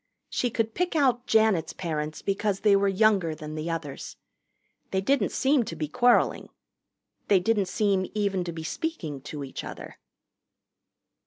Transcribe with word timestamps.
She 0.31 0.49
could 0.49 0.73
pick 0.73 0.95
out 0.95 1.27
Janet's 1.27 1.73
parents 1.73 2.23
because 2.23 2.61
they 2.61 2.75
were 2.75 2.87
younger 2.87 3.35
than 3.35 3.53
the 3.53 3.69
others. 3.69 4.17
They 4.89 4.99
didn't 4.99 5.31
seem 5.31 5.63
to 5.65 5.75
be 5.75 5.87
quarreling. 5.87 6.49
They 7.27 7.39
didn't 7.39 7.67
seem 7.67 8.09
even 8.15 8.43
to 8.45 8.51
be 8.51 8.63
speaking 8.63 9.21
to 9.21 9.43
each 9.43 9.63
other. 9.63 9.99